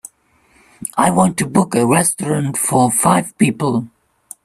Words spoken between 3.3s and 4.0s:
people.